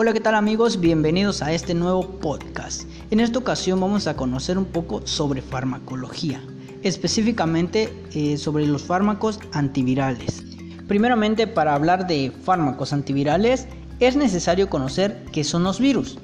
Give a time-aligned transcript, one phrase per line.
[0.00, 0.78] Hola, ¿qué tal amigos?
[0.78, 2.88] Bienvenidos a este nuevo podcast.
[3.10, 6.40] En esta ocasión vamos a conocer un poco sobre farmacología,
[6.84, 10.44] específicamente eh, sobre los fármacos antivirales.
[10.86, 13.66] Primeramente, para hablar de fármacos antivirales,
[13.98, 16.20] es necesario conocer qué son los virus.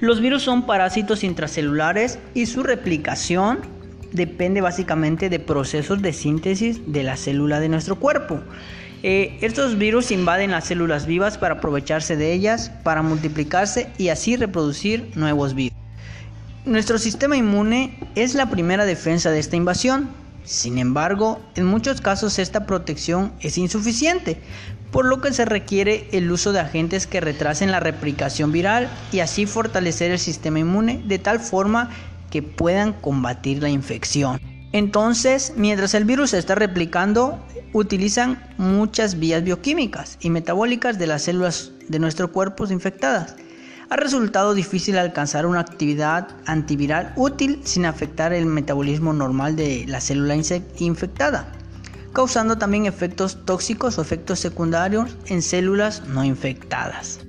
[0.00, 3.58] Los virus son parásitos intracelulares y su replicación
[4.10, 8.40] depende básicamente de procesos de síntesis de la célula de nuestro cuerpo.
[9.02, 14.36] Eh, estos virus invaden las células vivas para aprovecharse de ellas, para multiplicarse y así
[14.36, 15.78] reproducir nuevos virus.
[16.64, 20.10] Nuestro sistema inmune es la primera defensa de esta invasión.
[20.44, 24.40] Sin embargo, en muchos casos esta protección es insuficiente,
[24.90, 29.20] por lo que se requiere el uso de agentes que retrasen la replicación viral y
[29.20, 31.90] así fortalecer el sistema inmune de tal forma
[32.30, 34.40] que puedan combatir la infección.
[34.72, 41.22] Entonces, mientras el virus se está replicando, utilizan muchas vías bioquímicas y metabólicas de las
[41.22, 43.36] células de nuestro cuerpo infectadas.
[43.90, 50.02] Ha resultado difícil alcanzar una actividad antiviral útil sin afectar el metabolismo normal de la
[50.02, 50.36] célula
[50.78, 51.50] infectada,
[52.12, 57.20] causando también efectos tóxicos o efectos secundarios en células no infectadas.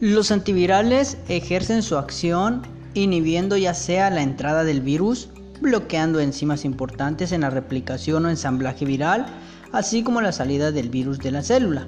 [0.00, 2.62] Los antivirales ejercen su acción
[2.94, 5.28] inhibiendo ya sea la entrada del virus,
[5.60, 9.26] bloqueando enzimas importantes en la replicación o ensamblaje viral,
[9.72, 11.86] así como la salida del virus de la célula.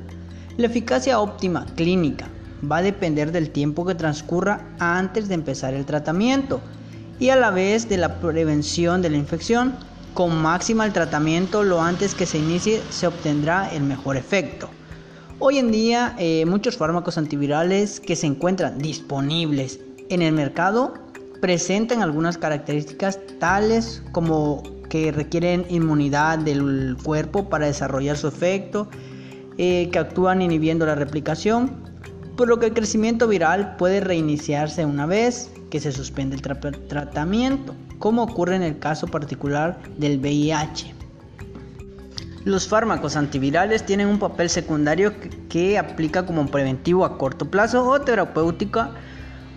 [0.56, 2.28] La eficacia óptima clínica
[2.70, 6.60] va a depender del tiempo que transcurra antes de empezar el tratamiento
[7.18, 9.74] y a la vez de la prevención de la infección.
[10.14, 14.68] Con máxima el tratamiento lo antes que se inicie se obtendrá el mejor efecto.
[15.38, 20.94] Hoy en día eh, muchos fármacos antivirales que se encuentran disponibles en el mercado
[21.42, 28.88] presentan algunas características tales como que requieren inmunidad del cuerpo para desarrollar su efecto,
[29.58, 31.82] eh, que actúan inhibiendo la replicación,
[32.36, 36.42] por lo que el crecimiento viral puede reiniciarse una vez que se suspende el
[36.86, 40.94] tratamiento, como ocurre en el caso particular del VIH.
[42.44, 45.12] Los fármacos antivirales tienen un papel secundario
[45.48, 48.90] que aplica como preventivo a corto plazo o terapéutico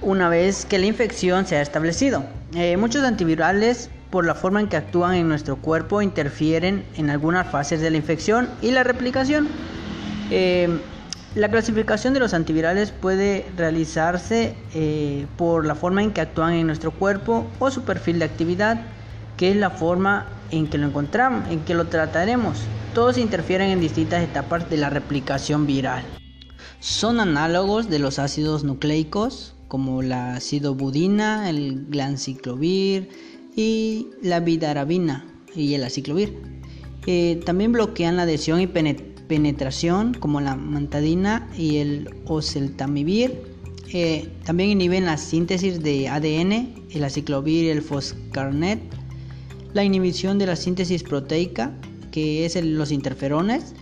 [0.02, 2.26] una vez que la infección se ha establecido.
[2.54, 7.50] Eh, muchos antivirales, por la forma en que actúan en nuestro cuerpo, interfieren en algunas
[7.50, 9.48] fases de la infección y la replicación.
[10.32, 10.80] Eh,
[11.36, 16.66] la clasificación de los antivirales puede realizarse eh, por la forma en que actúan en
[16.66, 18.80] nuestro cuerpo o su perfil de actividad,
[19.36, 22.60] que es la forma en que lo encontramos, en que lo trataremos.
[22.94, 26.04] Todos interfieren en distintas etapas de la replicación viral.
[26.80, 33.10] Son análogos de los ácidos nucleicos, como la acidobudina, el glanciclovir
[33.56, 36.38] y la vidarabina y el aciclovir.
[37.08, 43.42] Eh, también bloquean la adhesión y penetración como la mantadina y el oseltamivir.
[43.94, 48.82] Eh, también inhiben la síntesis de ADN, el aciclovir y el foscarnet.
[49.74, 51.74] La inhibición de la síntesis proteica,
[52.12, 53.74] que es los interferones.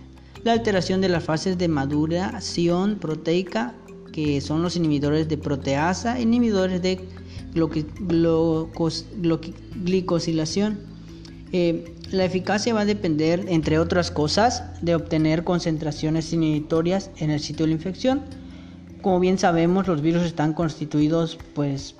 [0.42, 3.74] La alteración de las fases de maduración proteica
[4.14, 7.00] que son los inhibidores de proteasa, inhibidores de
[9.84, 10.78] glicosilación.
[11.50, 17.40] Eh, la eficacia va a depender, entre otras cosas, de obtener concentraciones inhibitorias en el
[17.40, 18.22] sitio de la infección.
[19.02, 21.96] Como bien sabemos, los virus están constituidos pues,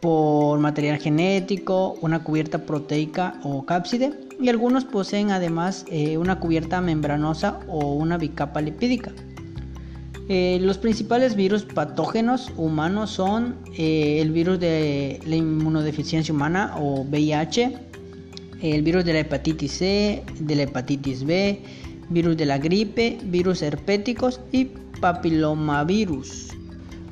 [0.00, 6.80] por material genético, una cubierta proteica o cápside, y algunos poseen además eh, una cubierta
[6.80, 9.12] membranosa o una bicapa lipídica.
[10.28, 17.02] Eh, los principales virus patógenos humanos son eh, el virus de la inmunodeficiencia humana o
[17.02, 17.76] VIH,
[18.62, 21.62] el virus de la hepatitis C, de la hepatitis B,
[22.10, 24.66] virus de la gripe, virus herpéticos y
[25.00, 26.48] papilomavirus.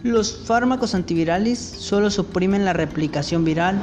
[0.03, 3.79] Los fármacos antivirales solo suprimen la replicación viral.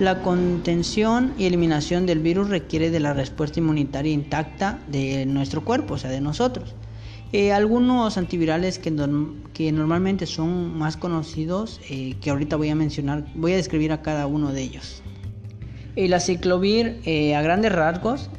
[0.00, 5.94] La contención y eliminación del virus requiere de la respuesta inmunitaria intacta de nuestro cuerpo,
[5.94, 6.74] o sea, de nosotros.
[7.32, 8.90] Eh, algunos antivirales que,
[9.72, 14.26] normalmente son más conocidos, eh, que ahorita voy a mencionar, voy a describir a cada
[14.26, 15.02] uno de ellos.
[15.96, 18.30] El aciclovir, eh, a grandes rasgos,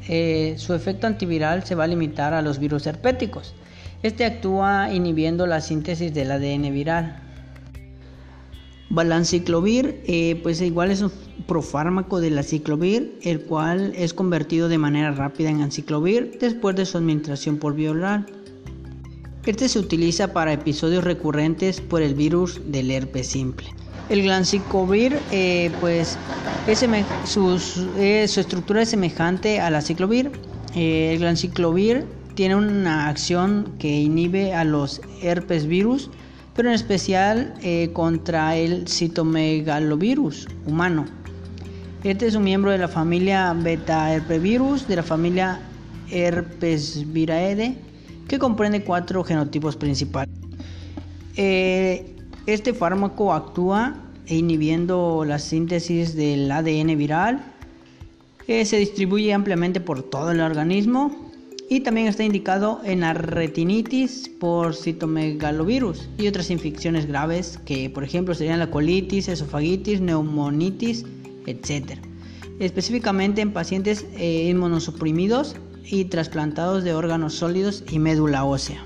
[0.57, 3.55] su efecto antiviral se va a limitar a los virus herpéticos.
[4.03, 7.19] Este actúa inhibiendo la síntesis del ADN viral.
[8.89, 11.11] Valanciclovir, pues igual es un
[11.47, 16.99] profármaco del aciclovir, el cual es convertido de manera rápida en anciclovir después de su
[16.99, 18.27] administración por vía oral.
[19.47, 23.67] Este se utiliza para episodios recurrentes por el virus del herpes simple.
[24.09, 26.17] El glanciclovir, eh, pues,
[27.23, 27.57] su,
[27.97, 30.31] eh, su, estructura es semejante a la ciclovir.
[30.75, 32.03] Eh, el glanciclovir
[32.35, 36.09] tiene una acción que inhibe a los herpes virus,
[36.53, 37.53] pero en especial
[37.93, 41.05] contra el citomegalovirus humano.
[42.03, 45.61] Este es un miembro de la familia beta herpevirus de la familia
[46.11, 47.86] Herpesvirae
[48.27, 50.33] que comprende cuatro genotipos principales.
[51.35, 52.13] Eh,
[52.45, 53.95] este fármaco actúa
[54.27, 57.43] inhibiendo la síntesis del ADN viral,
[58.45, 61.27] que se distribuye ampliamente por todo el organismo
[61.69, 68.03] y también está indicado en la retinitis por citomegalovirus y otras infecciones graves que por
[68.03, 71.05] ejemplo serían la colitis, esofagitis, neumonitis,
[71.45, 71.99] etc.
[72.59, 75.55] Específicamente en pacientes eh, inmunosuprimidos
[75.89, 78.83] y trasplantados de órganos sólidos y médula ósea.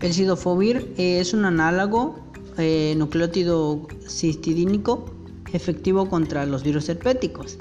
[0.00, 2.18] El sidofovir es un análogo
[2.58, 5.06] eh, nucleótido cistidínico
[5.52, 7.58] efectivo contra los virus herpéticos.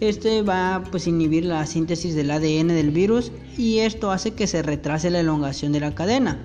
[0.00, 4.46] Este va pues, a inhibir la síntesis del ADN del virus y esto hace que
[4.46, 6.40] se retrase la elongación de la cadena.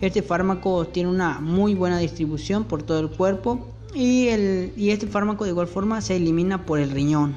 [0.00, 5.06] Este fármaco tiene una muy buena distribución por todo el cuerpo y, el, y este
[5.06, 7.36] fármaco de igual forma se elimina por el riñón.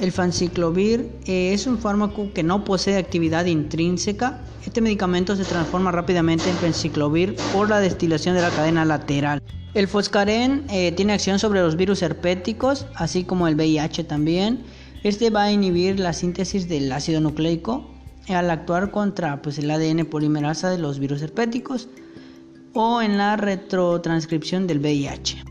[0.00, 4.40] El fanciclovir eh, es un fármaco que no posee actividad intrínseca.
[4.64, 9.42] Este medicamento se transforma rápidamente en fanciclovir por la destilación de la cadena lateral.
[9.74, 14.64] El foscaren eh, tiene acción sobre los virus herpéticos, así como el VIH también.
[15.04, 17.86] Este va a inhibir la síntesis del ácido nucleico
[18.28, 21.90] al actuar contra pues, el ADN polimerasa de los virus herpéticos
[22.72, 25.44] o en la retrotranscripción del VIH.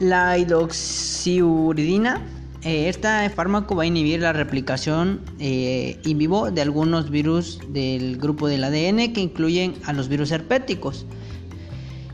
[0.00, 2.35] La hidroxiuridina
[2.66, 8.48] este fármaco va a inhibir la replicación eh, in vivo de algunos virus del grupo
[8.48, 11.06] del ADN que incluyen a los virus herpéticos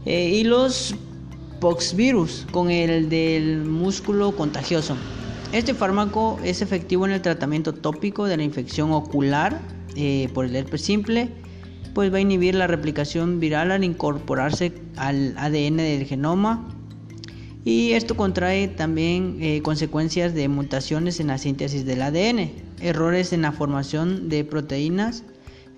[0.05, 0.95] eh, y los
[1.59, 4.95] poxvirus con el del músculo contagioso.
[5.53, 9.59] Este fármaco es efectivo en el tratamiento tópico de la infección ocular
[10.35, 11.29] por el herpes simple,
[11.95, 16.82] pues va a inhibir la replicación viral al incorporarse al ADN del genoma
[17.65, 22.51] y esto contrae también eh, consecuencias de mutaciones en la síntesis del ADN,
[22.81, 25.23] errores en la formación de proteínas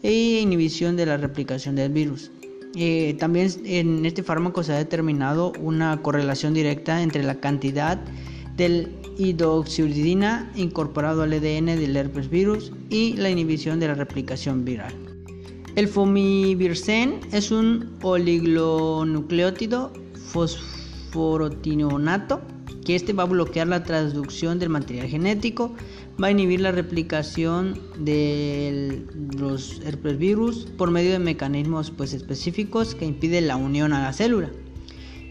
[0.02, 2.30] e inhibición de la replicación del virus.
[2.76, 8.00] Eh, también en este fármaco se ha determinado una correlación directa entre la cantidad
[8.56, 8.88] del
[9.18, 14.94] hidroxiuridina incorporado al ADN del herpes virus y la inhibición de la replicación viral.
[15.76, 19.92] El fomivirsen es un oligonucleótido
[20.32, 20.73] fosfórico
[21.14, 22.40] fosforotinonato,
[22.84, 25.74] que este va a bloquear la transducción del material genético,
[26.22, 29.04] va a inhibir la replicación de
[29.38, 34.50] los herpesvirus por medio de mecanismos pues, específicos que impiden la unión a la célula.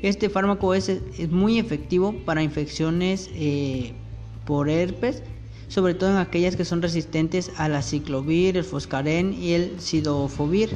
[0.01, 3.94] Este fármaco es, es muy efectivo para infecciones eh,
[4.45, 5.21] por herpes,
[5.68, 10.75] sobre todo en aquellas que son resistentes a la ciclovir, el foscaren y el sidofovir.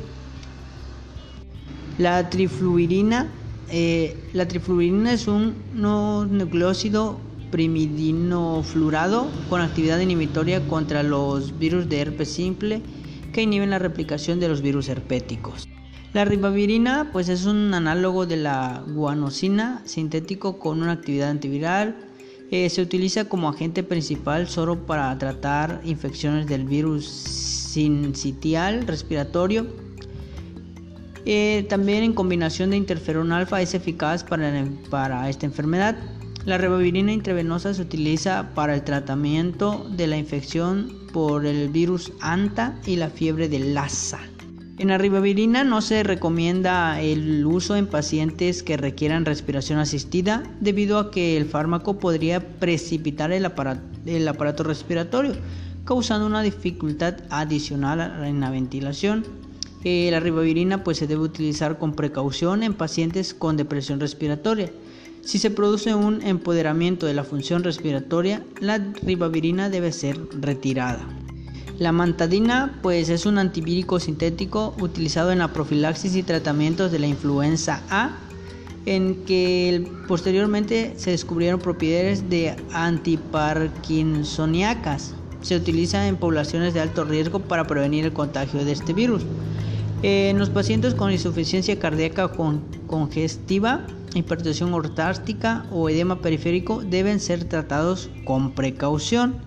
[1.98, 3.28] La trifluirina
[3.70, 7.20] eh, la trifluorina es un no nucleócido
[7.52, 12.82] primidinofluorado con actividad inhibitoria contra los virus de herpes simple
[13.34, 15.68] que inhiben la replicación de los virus herpéticos.
[16.14, 21.98] La ribavirina pues es un análogo de la guanosina sintético con una actividad antiviral.
[22.50, 29.68] Eh, se utiliza como agente principal solo para tratar infecciones del virus sincitial respiratorio
[31.30, 35.98] eh, también en combinación de interferón alfa es eficaz para, esta enfermedad.
[36.46, 42.80] La ribavirina intravenosa se utiliza para el tratamiento de la infección por el virus ANTA
[42.86, 44.22] y la fiebre de Lassa.
[44.78, 50.98] En la ribavirina no se recomienda el uso en pacientes que requieran respiración asistida debido
[50.98, 55.34] a que el fármaco podría precipitar el aparato, el aparato respiratorio,
[55.84, 59.26] causando una dificultad adicional en la ventilación
[59.84, 64.72] la ribavirina pues, se debe utilizar con precaución en pacientes con depresión respiratoria.
[65.22, 71.06] Si se produce un empoderamiento de la función respiratoria, la ribavirina debe ser retirada.
[71.80, 77.08] La mantadina pues, es un antivírico sintético utilizado en la profilaxis y tratamientos de la
[77.08, 78.18] influenza A,
[78.86, 85.14] en que posteriormente se descubrieron propiedades de antiparkinsoniacas.
[85.42, 89.24] Se utiliza en poblaciones de alto riesgo para prevenir el contagio de este virus.
[90.04, 92.32] En los pacientes con insuficiencia cardíaca
[92.86, 99.38] congestiva, hipertensión ortástica o edema periférico deben ser tratados con precaución.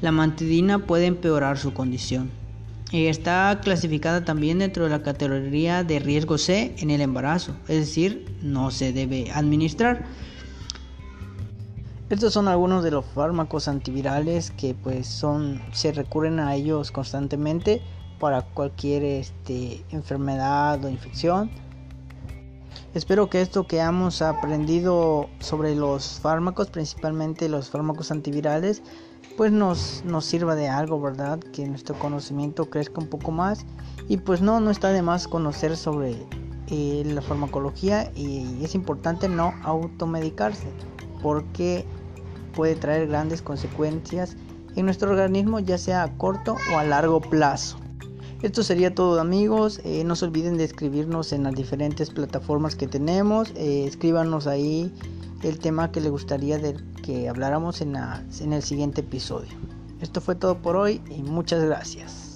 [0.00, 2.30] La mantidina puede empeorar su condición.
[2.90, 8.36] Está clasificada también dentro de la categoría de riesgo C en el embarazo, es decir,
[8.42, 10.06] no se debe administrar.
[12.10, 15.24] Estos son algunos de los fármacos antivirales que pues
[15.72, 17.80] se recurren a ellos constantemente
[18.18, 21.50] para cualquier este, enfermedad o infección.
[22.94, 28.82] Espero que esto que hemos aprendido sobre los fármacos, principalmente los fármacos antivirales,
[29.36, 31.40] pues nos, nos sirva de algo, ¿verdad?
[31.40, 33.66] Que nuestro conocimiento crezca un poco más.
[34.08, 36.24] Y pues no, no está de más conocer sobre
[36.68, 40.66] eh, la farmacología y es importante no automedicarse
[41.20, 41.84] porque
[42.54, 44.36] puede traer grandes consecuencias
[44.74, 47.76] en nuestro organismo ya sea a corto o a largo plazo.
[48.42, 52.86] Esto sería todo amigos, eh, no se olviden de escribirnos en las diferentes plataformas que
[52.86, 54.92] tenemos, eh, escríbanos ahí
[55.42, 56.58] el tema que les gustaría
[57.02, 57.96] que habláramos en
[58.52, 59.52] el siguiente episodio.
[60.00, 62.33] Esto fue todo por hoy y muchas gracias.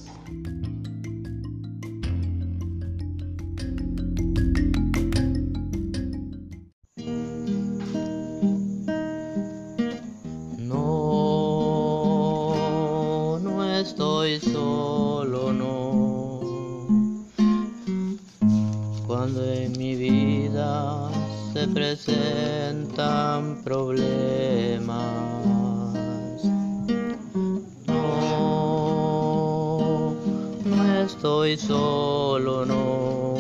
[19.31, 21.11] Cuando en mi vida
[21.53, 24.89] se presentan problemas.
[27.87, 28.55] No,
[30.65, 33.35] no estoy solo, no.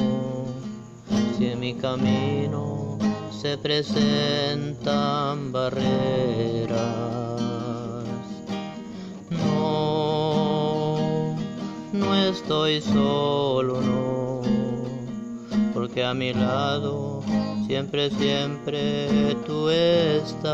[1.38, 2.98] Si en mi camino
[3.30, 7.08] se presentan barreras.
[12.28, 14.17] estoy solo, no,
[15.88, 17.22] porque a mi lado
[17.66, 20.52] siempre, siempre tú estás.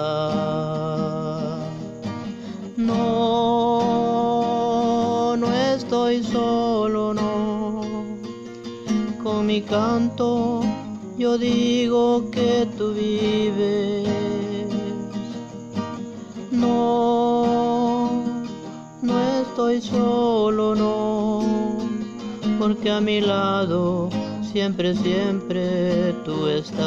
[2.77, 4.17] No,
[5.37, 7.81] no estoy solo, no,
[9.23, 10.61] con mi canto
[11.19, 14.09] yo digo que tú vives.
[16.53, 18.23] No,
[19.03, 21.75] no estoy solo, no
[22.59, 24.09] porque a mi lado
[24.55, 26.79] siempre, siempre tú estás.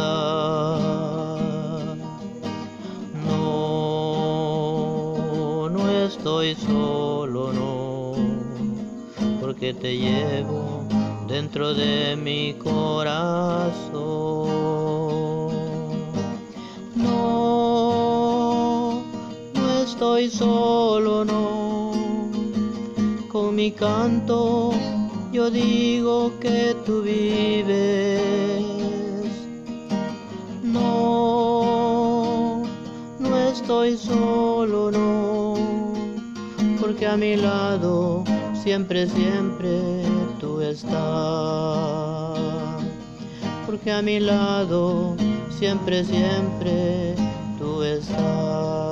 [3.27, 4.47] No,
[5.69, 8.13] no estoy solo, no,
[9.41, 10.87] porque te llevo
[11.27, 13.97] dentro de mi corazón.
[16.95, 17.83] No,
[19.55, 21.91] no estoy solo, no,
[23.27, 24.71] con mi canto
[25.31, 28.21] yo digo que tú vives.
[30.63, 32.63] No,
[33.19, 35.55] no estoy solo, no,
[36.79, 40.03] porque a mi lado siempre, siempre
[40.39, 40.97] tú estás.
[43.65, 45.15] Porque a mi lado
[45.49, 47.15] siempre, siempre
[47.57, 48.86] tú estás.